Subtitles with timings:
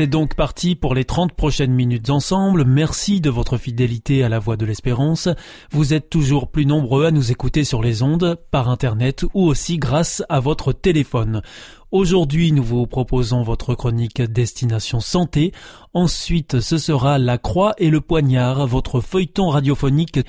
[0.00, 2.64] C'est donc parti pour les 30 prochaines minutes ensemble.
[2.64, 5.28] Merci de votre fidélité à la voix de l'espérance.
[5.72, 9.76] Vous êtes toujours plus nombreux à nous écouter sur les ondes, par internet ou aussi
[9.76, 11.42] grâce à votre téléphone.
[11.90, 15.52] Aujourd'hui, nous vous proposons votre chronique Destination Santé.
[15.92, 20.20] Ensuite, ce sera La Croix et le Poignard, votre feuilleton radiophonique.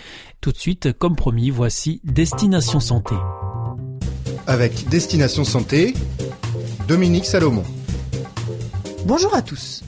[0.41, 3.15] Tout de suite, comme promis, voici Destination Santé.
[4.47, 5.93] Avec Destination Santé,
[6.89, 7.63] Dominique Salomon.
[9.05, 9.81] Bonjour à tous.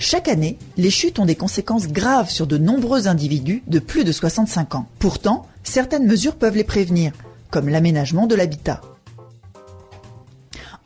[0.00, 4.10] Chaque année, les chutes ont des conséquences graves sur de nombreux individus de plus de
[4.10, 4.88] 65 ans.
[4.98, 7.12] Pourtant, certaines mesures peuvent les prévenir,
[7.50, 8.80] comme l'aménagement de l'habitat.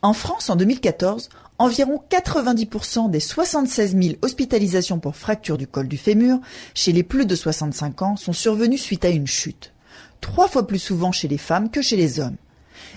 [0.03, 5.97] En France, en 2014, environ 90% des 76 000 hospitalisations pour fracture du col du
[5.97, 6.39] fémur
[6.75, 9.73] chez les plus de 65 ans sont survenues suite à une chute.
[10.21, 12.37] Trois fois plus souvent chez les femmes que chez les hommes.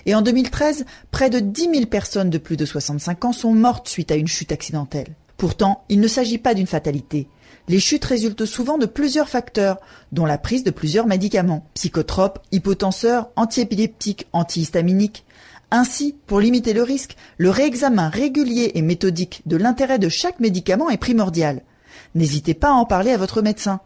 [0.06, 3.88] Et en 2013, près de 10 000 personnes de plus de 65 ans sont mortes
[3.88, 5.14] suite à une chute accidentelle.
[5.36, 7.26] Pourtant, il ne s'agit pas d'une fatalité.
[7.66, 9.78] Les chutes résultent souvent de plusieurs facteurs,
[10.12, 15.24] dont la prise de plusieurs médicaments, psychotropes, hypotenseurs, antiépileptiques, antihistaminiques.
[15.70, 20.90] Ainsi, pour limiter le risque, le réexamen régulier et méthodique de l'intérêt de chaque médicament
[20.90, 21.62] est primordial.
[22.14, 23.80] N'hésitez pas à en parler à votre médecin.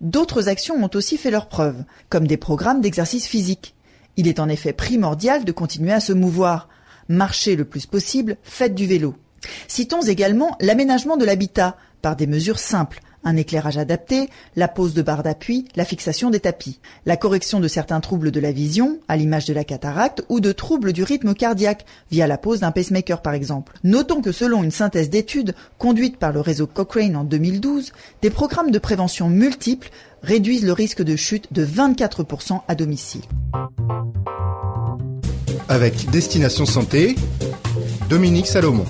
[0.00, 3.75] D'autres actions ont aussi fait leurs preuves, comme des programmes d'exercice physique.
[4.16, 6.68] Il est en effet primordial de continuer à se mouvoir.
[7.08, 9.14] Marchez le plus possible, faites du vélo.
[9.68, 15.02] Citons également l'aménagement de l'habitat par des mesures simples, un éclairage adapté, la pose de
[15.02, 19.16] barres d'appui, la fixation des tapis, la correction de certains troubles de la vision, à
[19.16, 23.20] l'image de la cataracte, ou de troubles du rythme cardiaque, via la pose d'un pacemaker
[23.20, 23.74] par exemple.
[23.82, 27.92] Notons que selon une synthèse d'études conduite par le réseau Cochrane en 2012,
[28.22, 29.90] des programmes de prévention multiples
[30.22, 33.22] réduisent le risque de chute de 24% à domicile.
[35.68, 37.16] Avec Destination Santé,
[38.08, 38.86] Dominique Salomon.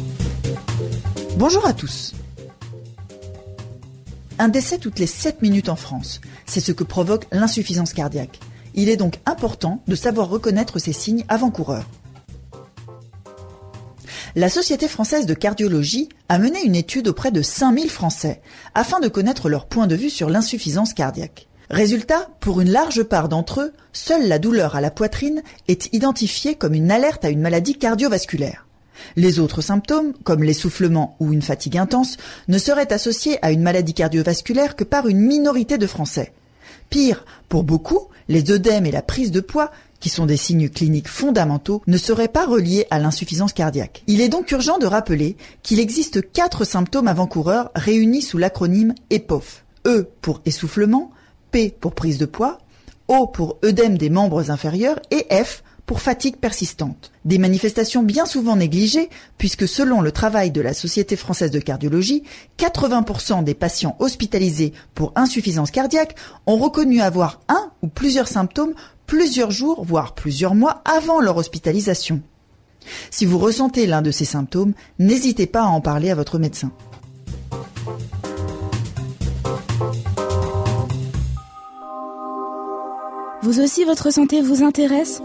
[1.39, 2.13] Bonjour à tous.
[4.39, 6.21] Un décès toutes les 7 minutes en France.
[6.45, 8.39] C'est ce que provoque l'insuffisance cardiaque.
[8.75, 11.87] Il est donc important de savoir reconnaître ces signes avant-coureurs.
[14.35, 18.43] La Société française de cardiologie a mené une étude auprès de 5000 Français
[18.75, 21.49] afin de connaître leur point de vue sur l'insuffisance cardiaque.
[21.71, 26.55] Résultat, pour une large part d'entre eux, seule la douleur à la poitrine est identifiée
[26.55, 28.66] comme une alerte à une maladie cardiovasculaire.
[29.17, 32.17] Les autres symptômes, comme l'essoufflement ou une fatigue intense,
[32.49, 36.33] ne seraient associés à une maladie cardiovasculaire que par une minorité de Français.
[36.91, 39.71] Pire, pour beaucoup, les œdèmes et la prise de poids,
[40.01, 44.03] qui sont des signes cliniques fondamentaux, ne seraient pas reliés à l'insuffisance cardiaque.
[44.07, 49.65] Il est donc urgent de rappeler qu'il existe quatre symptômes avant-coureurs réunis sous l'acronyme EPOF.
[49.87, 51.13] E pour essoufflement,
[51.51, 52.59] P pour prise de poids,
[53.09, 57.13] O pour œdème des membres inférieurs et F pour fatigue persistante.
[57.25, 59.09] Des manifestations bien souvent négligées,
[59.39, 62.25] puisque selon le travail de la Société française de cardiologie,
[62.59, 66.17] 80% des patients hospitalisés pour insuffisance cardiaque
[66.47, 68.75] ont reconnu avoir un ou plusieurs symptômes
[69.07, 72.21] plusieurs jours, voire plusieurs mois avant leur hospitalisation.
[73.11, 76.73] Si vous ressentez l'un de ces symptômes, n'hésitez pas à en parler à votre médecin.
[83.43, 85.23] Vous aussi, votre santé vous intéresse?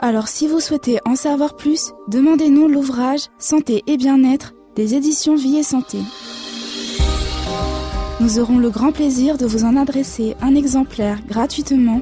[0.00, 5.56] Alors si vous souhaitez en savoir plus, demandez-nous l'ouvrage Santé et bien-être des éditions Vie
[5.58, 5.98] et Santé.
[8.20, 12.00] Nous aurons le grand plaisir de vous en adresser un exemplaire gratuitement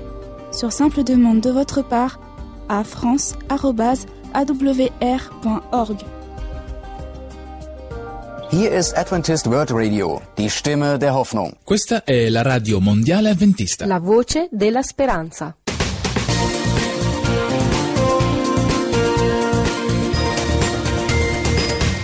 [0.52, 2.20] sur simple demande de votre part
[2.68, 3.36] à france.awr.org.
[8.52, 11.52] Hier ist Adventist World Radio, die Stimme der Hoffnung.
[11.64, 13.86] Questa è la radio mondiale avventista.
[13.86, 15.56] La voce della speranza.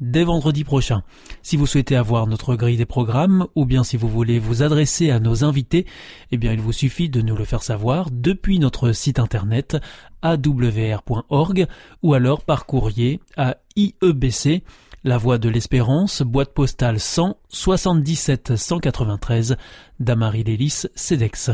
[0.00, 1.02] dès vendredi prochain.
[1.42, 5.10] Si vous souhaitez avoir notre grille des programmes ou bien si vous voulez vous adresser
[5.10, 5.86] à nos invités,
[6.30, 9.76] eh bien il vous suffit de nous le faire savoir depuis notre site internet
[10.22, 11.66] awr.org
[12.02, 14.62] ou alors par courrier à IEBC,
[15.04, 19.56] La Voix de l'Espérance, boîte postale 100 77 193,
[20.00, 21.50] Damary Lélis, CEDEX.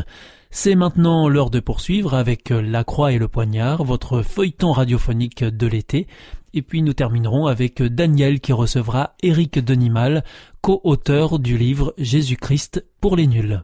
[0.53, 5.65] C'est maintenant l'heure de poursuivre avec La Croix et le Poignard, votre feuilleton radiophonique de
[5.65, 6.07] l'été.
[6.53, 10.23] Et puis nous terminerons avec Daniel qui recevra Éric Denimal,
[10.61, 13.63] co-auteur du livre Jésus-Christ pour les nuls.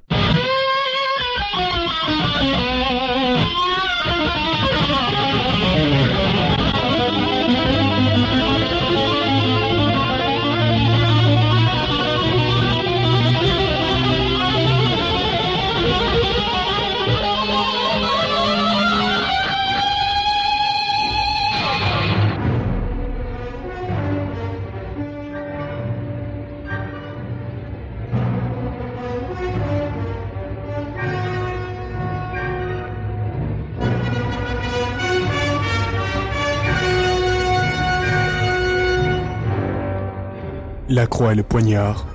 [40.97, 42.07] La croix et le poignard,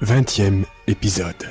[0.00, 1.44] vingtième épisode.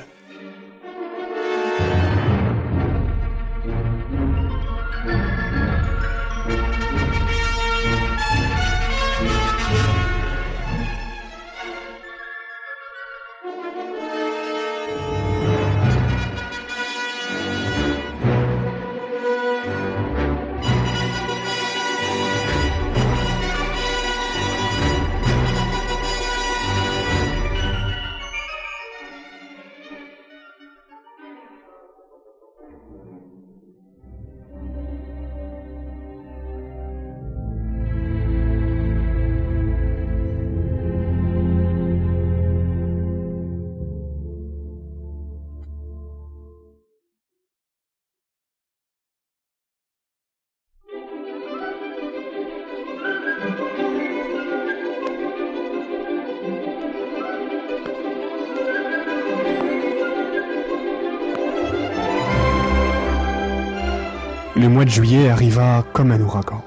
[64.63, 66.63] Le mois de juillet arriva comme un ouragan.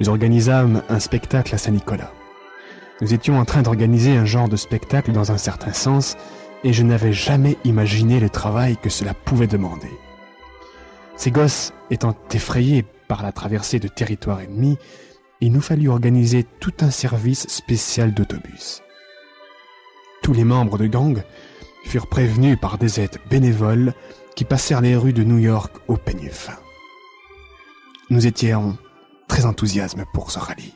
[0.00, 2.10] Nous organisâmes un spectacle à Saint-Nicolas.
[3.00, 6.16] Nous étions en train d'organiser un genre de spectacle dans un certain sens,
[6.64, 9.92] et je n'avais jamais imaginé le travail que cela pouvait demander.
[11.16, 14.76] Ces gosses étant effrayés par la traversée de territoires ennemis,
[15.40, 18.82] il nous fallut organiser tout un service spécial d'autobus.
[20.24, 21.22] Tous les membres de gang
[21.84, 23.94] furent prévenus par des aides bénévoles
[24.34, 26.58] qui passèrent les rues de New York au peigne fin.
[28.10, 28.78] Nous étions
[29.28, 30.74] très enthousiastes pour ce rallye.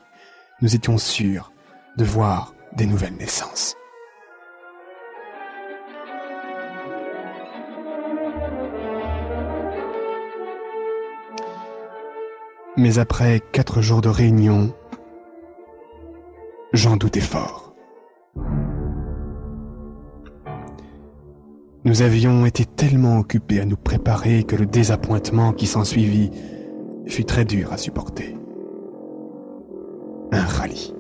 [0.61, 1.51] Nous étions sûrs
[1.97, 3.75] de voir des nouvelles naissances.
[12.77, 14.75] Mais après quatre jours de réunion,
[16.75, 17.75] j'en doutais fort.
[21.85, 26.31] Nous avions été tellement occupés à nous préparer que le désappointement qui s'ensuivit
[27.07, 28.37] fut très dur à supporter.
[30.33, 30.95] Un rallye.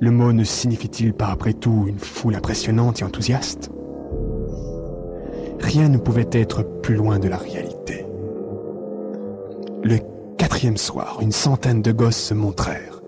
[0.00, 3.70] Le mot ne signifie-t-il pas après tout une foule impressionnante et enthousiaste?
[5.60, 8.06] Rien ne pouvait être plus loin de la réalité.
[9.82, 9.98] Le
[10.36, 13.02] quatrième soir, une centaine de gosses se montrèrent.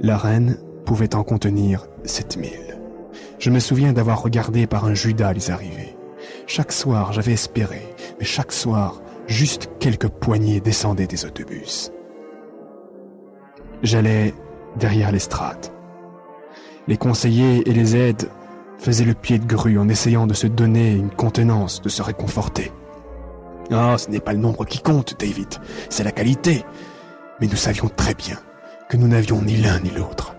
[0.00, 2.78] La reine pouvait en contenir sept mille.
[3.38, 5.96] Je me souviens d'avoir regardé par un Judas les arriver.
[6.46, 7.82] Chaque soir, j'avais espéré,
[8.18, 11.92] mais chaque soir, juste quelques poignées descendaient des autobus.
[13.82, 14.34] J'allais
[14.76, 15.66] derrière l'estrade.
[16.88, 18.28] Les conseillers et les aides
[18.78, 22.72] faisaient le pied de grue en essayant de se donner une contenance, de se réconforter.
[23.70, 25.48] Ah, ce n'est pas le nombre qui compte, David,
[25.88, 26.64] c'est la qualité.
[27.40, 28.38] Mais nous savions très bien
[28.88, 30.34] que nous n'avions ni l'un ni l'autre.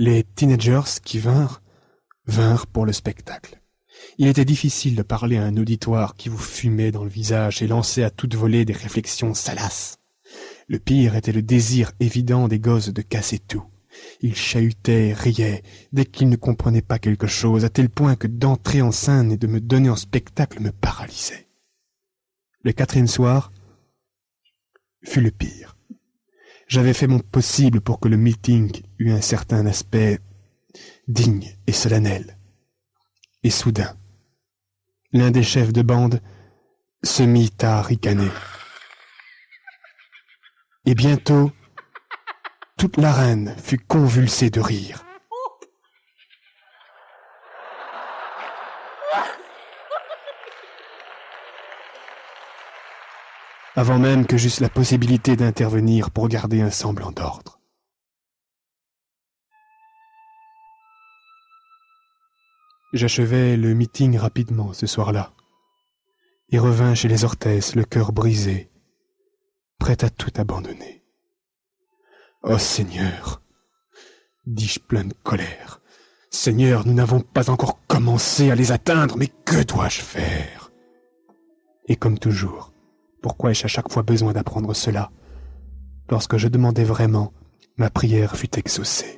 [0.00, 1.60] Les teenagers qui vinrent,
[2.24, 3.60] vinrent pour le spectacle.
[4.16, 7.66] Il était difficile de parler à un auditoire qui vous fumait dans le visage et
[7.66, 9.98] lançait à toute volée des réflexions salaces.
[10.68, 13.64] Le pire était le désir évident des gosses de casser tout.
[14.20, 18.82] Ils chahutaient, riaient, dès qu'ils ne comprenaient pas quelque chose, à tel point que d'entrer
[18.82, 21.48] en scène et de me donner en spectacle me paralysait.
[22.62, 23.50] Le quatrième soir
[25.02, 25.77] fut le pire.
[26.68, 30.20] J'avais fait mon possible pour que le meeting eût un certain aspect
[31.08, 32.36] digne et solennel.
[33.42, 33.96] Et soudain,
[35.12, 36.20] l'un des chefs de bande
[37.02, 38.28] se mit à ricaner.
[40.84, 41.52] Et bientôt,
[42.76, 45.07] toute l'arène fut convulsée de rire.
[53.78, 57.60] Avant même que j'eusse la possibilité d'intervenir pour garder un semblant d'ordre.
[62.92, 65.32] J'achevai le meeting rapidement ce soir-là
[66.50, 68.68] et revins chez les Orthès, le cœur brisé,
[69.78, 71.04] prêt à tout abandonner.
[72.42, 73.42] Oh Seigneur,
[74.44, 75.80] dis-je plein de colère,
[76.30, 80.72] Seigneur, nous n'avons pas encore commencé à les atteindre, mais que dois-je faire?
[81.86, 82.72] Et comme toujours,
[83.22, 85.10] pourquoi ai-je à chaque fois besoin d'apprendre cela?
[86.10, 87.32] Lorsque je demandais vraiment,
[87.76, 89.17] ma prière fut exaucée.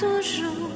[0.00, 0.69] Sera toujours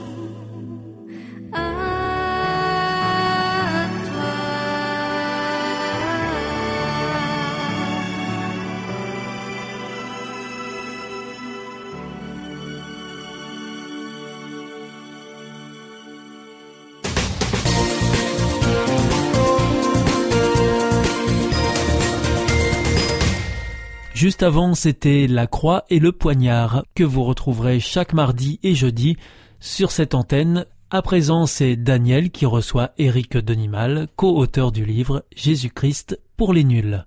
[24.15, 29.17] Juste avant, c'était La Croix et le Poignard, que vous retrouverez chaque mardi et jeudi
[29.59, 30.67] sur cette antenne.
[30.91, 37.05] À présent, c'est Daniel qui reçoit Éric Denimal, co-auteur du livre Jésus-Christ pour les nuls.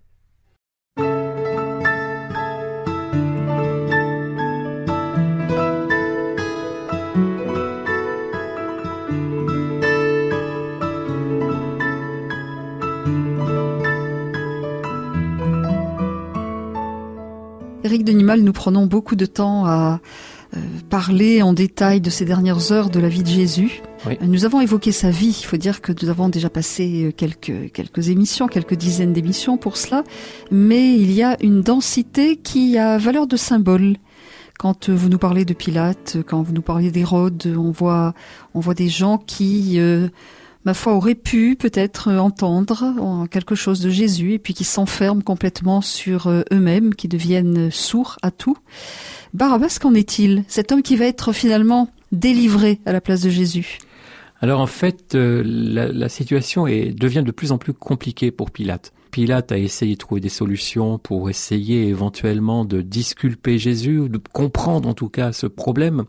[17.87, 20.01] Éric Denimal, nous prenons beaucoup de temps à
[20.55, 23.81] euh, parler en détail de ces dernières heures de la vie de Jésus.
[24.05, 24.17] Oui.
[24.21, 25.37] Nous avons évoqué sa vie.
[25.39, 29.55] Il faut dire que nous avons déjà passé euh, quelques, quelques émissions, quelques dizaines d'émissions
[29.55, 30.03] pour cela.
[30.51, 33.95] Mais il y a une densité qui a valeur de symbole.
[34.59, 38.13] Quand euh, vous nous parlez de Pilate, quand vous nous parlez d'Hérode, on voit,
[38.53, 40.09] on voit des gens qui, euh,
[40.67, 44.65] ma foi, auraient pu peut-être euh, entendre euh, quelque chose de Jésus et puis qui
[44.65, 48.57] s'enferment complètement sur euh, eux-mêmes, qui deviennent sourds à tout.
[49.33, 50.43] Barabbas, qu'en est-il?
[50.49, 53.77] Cet homme qui va être finalement délivré à la place de Jésus?
[54.41, 58.91] Alors en fait, la, la situation est, devient de plus en plus compliquée pour Pilate.
[59.11, 64.19] Pilate a essayé de trouver des solutions pour essayer éventuellement de disculper Jésus, ou de
[64.31, 66.05] comprendre en tout cas ce problème.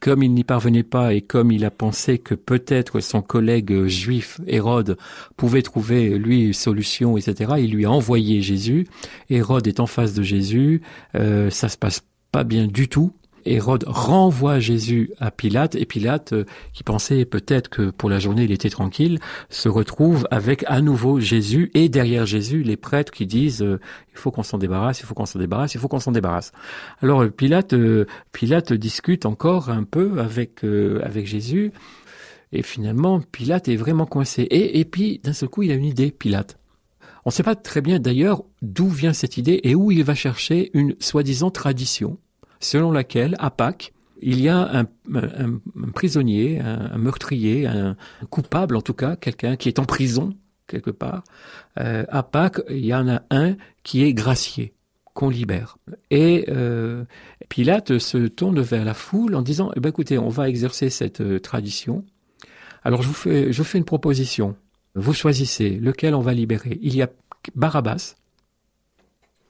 [0.00, 4.40] Comme il n'y parvenait pas et comme il a pensé que peut-être son collègue juif
[4.46, 4.96] Hérode
[5.36, 8.86] pouvait trouver lui une solution, etc., il lui a envoyé Jésus.
[9.28, 10.82] Hérode est en face de Jésus,
[11.14, 13.12] euh, ça se passe pas bien du tout.
[13.44, 18.44] Hérode renvoie Jésus à Pilate et Pilate, euh, qui pensait peut-être que pour la journée
[18.44, 23.26] il était tranquille, se retrouve avec à nouveau Jésus et derrière Jésus les prêtres qui
[23.26, 23.80] disent euh,
[24.12, 26.52] il faut qu'on s'en débarrasse, il faut qu'on s'en débarrasse, il faut qu'on s'en débarrasse.
[27.02, 27.74] Alors euh, Pilate,
[28.32, 30.64] Pilate discute encore un peu avec
[31.02, 31.72] avec Jésus
[32.52, 34.42] et finalement Pilate est vraiment coincé.
[34.42, 36.58] Et, et puis d'un seul coup il a une idée, Pilate.
[37.24, 40.14] On ne sait pas très bien d'ailleurs d'où vient cette idée et où il va
[40.14, 42.18] chercher une soi-disant tradition
[42.60, 43.92] selon laquelle, à Pâques,
[44.22, 47.96] il y a un, un- un prisonnier, un, meurtrier, un
[48.28, 50.34] coupable en tout cas, quelqu'un qui est en prison
[50.66, 51.24] quelque part.
[51.80, 54.74] Euh, à Pâques, il y en a un qui est gracié,
[55.14, 55.78] qu'on libère.
[56.10, 57.04] Et euh,
[57.48, 61.22] Pilate se tourne vers la foule en disant, eh ben, écoutez, on va exercer cette
[61.22, 62.04] euh, tradition.
[62.84, 64.54] Alors je vous fais, je vous fais une proposition.
[64.94, 66.78] Vous choisissez lequel on va libérer.
[66.82, 67.08] Il y a
[67.54, 68.16] Barabbas,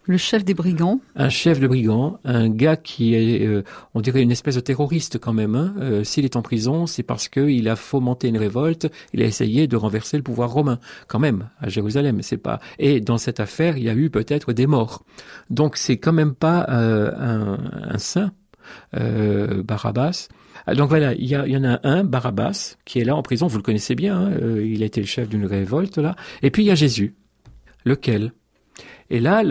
[0.04, 0.98] Le chef des brigands.
[1.14, 3.62] un chef de brigand, un gars qui est, euh,
[3.94, 5.54] on dirait une espèce de terroriste quand même.
[5.54, 5.74] hein.
[5.78, 9.68] Euh, S'il est en prison, c'est parce qu'il a fomenté une révolte, il a essayé
[9.68, 12.22] de renverser le pouvoir romain, quand même, à Jérusalem.
[12.22, 12.60] C'est pas.
[12.80, 15.04] Et dans cette affaire, il y a eu peut-être des morts.
[15.48, 17.58] Donc c'est quand même pas euh, un,
[17.94, 18.32] un saint,
[18.96, 20.28] euh, Barabbas.
[20.66, 23.46] Ah, Donc voilà, il y, a- en a un, Barabbas, qui est là en prison.
[23.46, 24.18] Vous le connaissez bien.
[24.18, 26.16] hein, euh, il a été le chef d'une révolte là.
[26.42, 27.14] Et puis il y a Jésus.
[27.84, 28.32] Lequel?
[29.10, 29.42] Et là,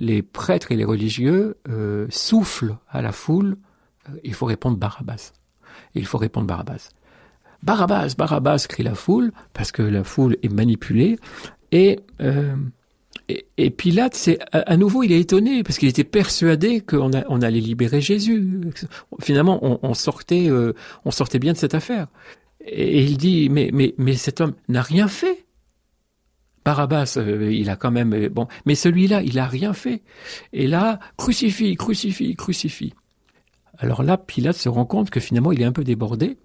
[0.00, 3.56] les prêtres et les religieux euh, soufflent à la foule.
[4.08, 5.32] euh, il faut répondre Barabbas.
[5.94, 6.90] Il faut répondre Barabbas.
[7.62, 11.16] Barabbas, Barabbas, crie la foule, parce que la foule est manipulée.
[11.70, 12.56] Et, euh,
[13.28, 17.60] et, Pilate, c'est à, nouveau, il est étonné, parce qu'il était persuadé qu'on on allait
[17.60, 18.60] libérer Jésus.
[19.20, 20.50] Finalement, on, sortait,
[21.04, 22.08] on sortait bien de cette affaire.
[22.66, 25.46] Et, et il dit, mais, mais, mais cet homme n'a rien fait.
[26.64, 30.02] Barabbas, euh, il a quand même euh, bon, mais celui-là, il a rien fait.
[30.52, 32.94] Et là, crucifie, crucifie, crucifie.
[33.78, 36.38] Alors là, Pilate se rend compte que finalement, il est un peu débordé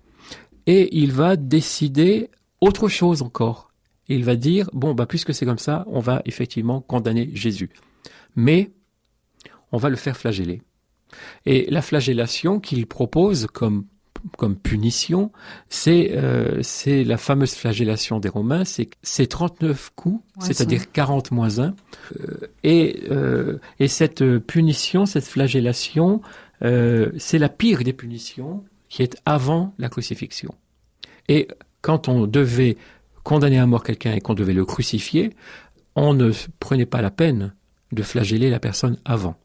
[0.65, 2.29] et il va décider
[2.61, 3.71] autre chose encore.
[4.07, 7.69] Il va dire bon, bah puisque c'est comme ça, on va effectivement condamner Jésus,
[8.35, 8.71] mais
[9.71, 10.63] on va le faire flageller.
[11.45, 13.85] Et la flagellation qu'il propose comme
[14.37, 15.31] comme punition,
[15.69, 21.31] c'est euh, c'est la fameuse flagellation des Romains, c'est c'est 39 coups, Ouais, c'est-à-dire 40
[21.31, 21.73] moins 1.
[22.19, 26.21] Euh, et, euh, et cette punition, cette flagellation,
[26.61, 30.53] c'est la pire des punitions qui est avant la crucifixion.
[31.29, 31.47] Et
[31.81, 32.75] quand on devait
[33.23, 35.35] condamner à mort quelqu'un et qu'on devait le crucifier,
[35.95, 37.53] on ne prenait pas la peine
[37.93, 39.35] de flageller la personne avant.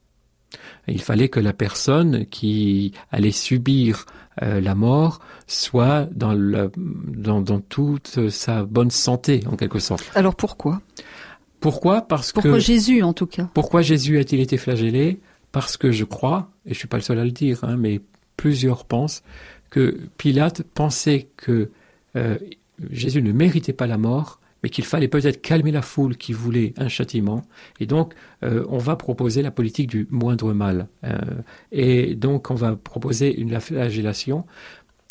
[0.86, 4.06] Il fallait que la personne qui allait subir
[4.42, 10.04] euh, la mort soit dans, le, dans, dans toute sa bonne santé, en quelque sorte.
[10.14, 10.80] Alors pourquoi?
[11.60, 12.02] Pourquoi?
[12.02, 13.48] Parce Pourquoi que Jésus en tout cas?
[13.54, 15.20] pourquoi Jésus a-t-il été flagellé?
[15.52, 18.00] Parce que je crois, et je suis pas le seul à le dire, hein, mais
[18.36, 19.22] plusieurs pensent
[19.70, 21.70] que Pilate pensait que
[22.16, 22.36] euh,
[22.90, 26.72] Jésus ne méritait pas la mort, mais qu'il fallait peut-être calmer la foule qui voulait
[26.78, 27.42] un châtiment.
[27.80, 30.88] Et donc, euh, on va proposer la politique du moindre mal.
[31.04, 31.18] Euh,
[31.70, 34.46] et donc, on va proposer une flagellation.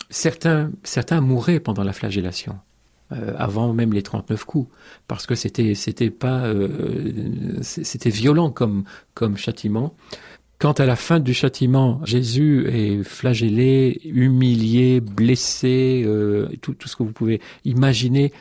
[0.09, 2.57] Certains, certains mouraient pendant la flagellation.
[3.11, 4.71] Euh, avant même les 39 coups,
[5.07, 6.51] parce que c'était c'était pas
[7.61, 9.93] c'était violent comme comme châtiment.
[10.57, 16.07] Quand à la fin du châtiment, Jésus est flagellé, humilié, blessé,
[16.61, 18.31] tout, tout ce que vous pouvez imaginer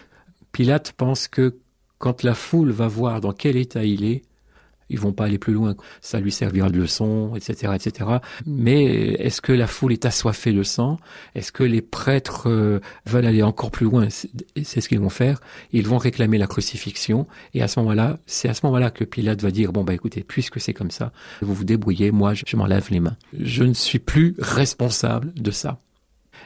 [0.52, 1.56] Pilate pense que
[1.98, 4.22] quand la foule va voir dans quel état il est,
[4.92, 5.74] ils vont pas aller plus loin.
[6.00, 8.10] Ça lui servira de leçon, etc., etc.
[8.46, 8.84] Mais
[9.14, 10.98] est-ce que la foule est assoiffée de sang?
[11.34, 14.08] Est-ce que les prêtres euh, veulent aller encore plus loin?
[14.10, 15.40] C'est ce qu'ils vont faire.
[15.72, 17.26] Ils vont réclamer la crucifixion.
[17.54, 20.22] Et à ce moment-là, c'est à ce moment-là que Pilate va dire bon bah écoutez,
[20.22, 22.10] puisque c'est comme ça, vous vous débrouillez.
[22.10, 23.16] Moi, je, m'en lave les mains.
[23.38, 25.78] Je ne suis plus responsable de ça.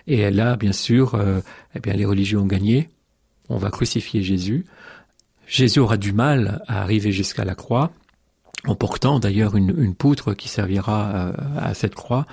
[0.06, 1.40] Et là, bien sûr, euh,
[1.74, 2.90] eh bien les religieux ont gagné
[3.48, 4.66] on va crucifier Jésus.
[5.46, 7.92] Jésus aura du mal à arriver jusqu'à la croix,
[8.66, 12.26] en portant d'ailleurs une, poutre qui servira euh, à, cette croix.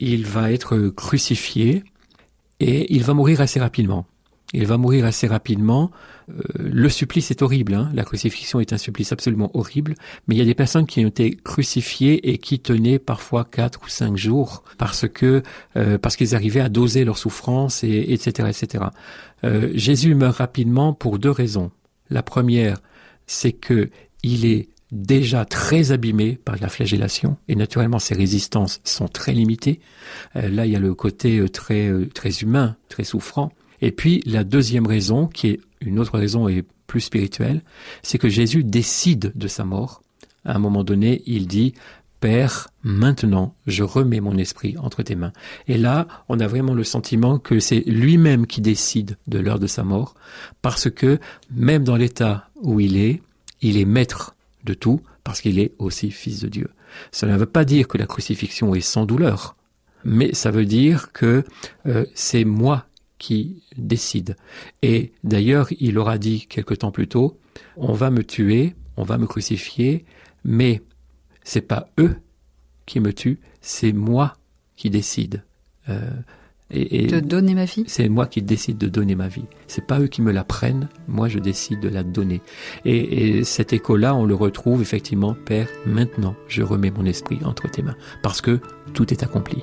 [0.00, 1.84] Il va être crucifié
[2.58, 4.06] et il va mourir assez rapidement.
[4.52, 5.90] Il va mourir assez rapidement.
[6.30, 7.74] Euh, le supplice est horrible.
[7.74, 7.90] Hein.
[7.94, 9.94] La crucifixion est un supplice absolument horrible.
[10.26, 13.82] Mais il y a des personnes qui ont été crucifiées et qui tenaient parfois quatre
[13.84, 15.42] ou cinq jours parce que
[15.76, 18.84] euh, parce qu'ils arrivaient à doser leur souffrance et etc etc.
[19.44, 21.72] Euh, Jésus meurt rapidement pour deux raisons.
[22.08, 22.78] La première,
[23.26, 23.90] c'est que
[24.22, 29.80] il est déjà très abîmé par la flagellation et naturellement ses résistances sont très limitées.
[30.34, 33.50] là, il y a le côté très très humain, très souffrant.
[33.80, 37.62] Et puis la deuxième raison, qui est une autre raison et plus spirituelle,
[38.02, 40.02] c'est que Jésus décide de sa mort.
[40.44, 41.74] À un moment donné, il dit
[42.20, 45.32] Père, maintenant, je remets mon esprit entre tes mains.
[45.68, 49.66] Et là, on a vraiment le sentiment que c'est lui-même qui décide de l'heure de
[49.66, 50.14] sa mort,
[50.62, 51.18] parce que
[51.50, 53.20] même dans l'état où il est,
[53.60, 54.34] il est maître
[54.64, 56.70] de tout, parce qu'il est aussi fils de Dieu.
[57.12, 59.56] Cela ne veut pas dire que la crucifixion est sans douleur,
[60.04, 61.44] mais ça veut dire que
[61.86, 62.86] euh, c'est moi
[63.18, 64.36] qui décide.
[64.82, 67.38] Et d'ailleurs, il aura dit quelque temps plus tôt,
[67.76, 70.04] on va me tuer, on va me crucifier,
[70.44, 70.82] mais
[71.44, 72.16] c'est pas eux
[72.86, 74.36] qui me tuent, c'est moi
[74.76, 75.44] qui décide.
[75.88, 76.10] Euh,
[76.70, 77.84] et, de donner ma vie?
[77.86, 79.44] C'est moi qui décide de donner ma vie.
[79.68, 82.40] C'est pas eux qui me la prennent, moi je décide de la donner.
[82.84, 87.70] Et, et cet écho-là, on le retrouve effectivement, Père, maintenant je remets mon esprit entre
[87.70, 88.60] tes mains, parce que
[88.94, 89.62] tout est accompli.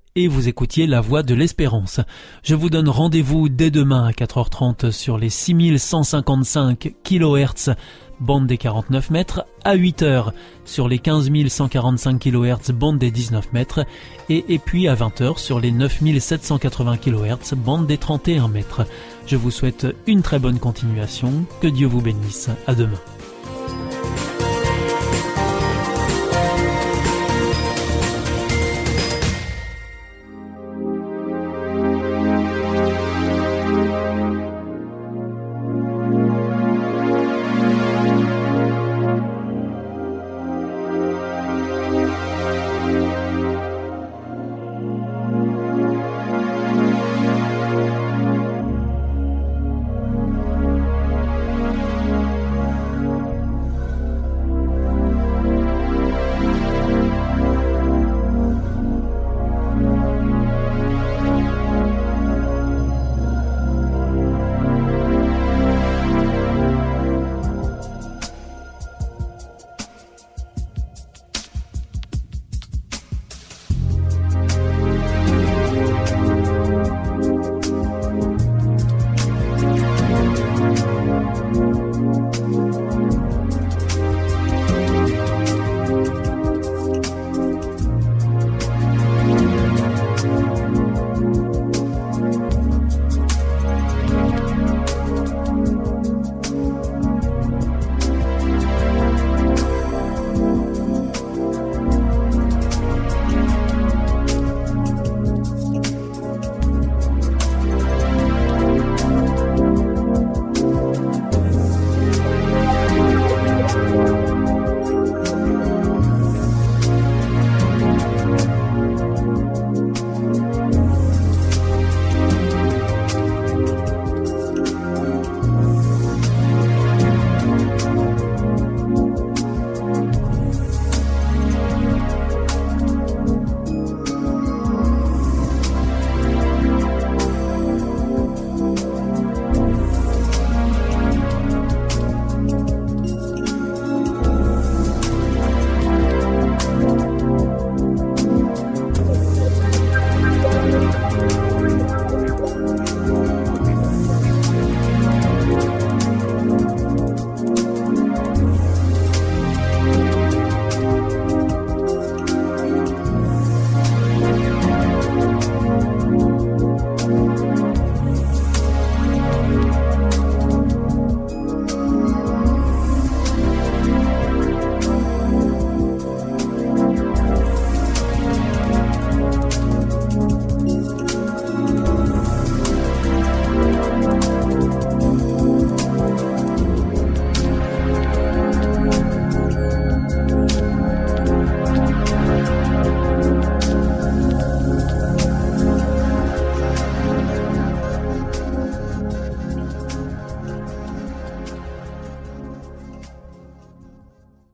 [0.15, 2.01] et vous écoutiez La Voix de l'Espérance.
[2.43, 7.75] Je vous donne rendez-vous dès demain à 4h30 sur les 6155 kHz
[8.19, 10.31] bande des 49 mètres, à 8h
[10.63, 13.85] sur les 15145 kHz bande des 19 mètres
[14.29, 18.85] et, puis à 20h sur les 9780 kHz bande des 31 mètres.
[19.25, 22.99] Je vous souhaite une très bonne continuation, que Dieu vous bénisse, à demain.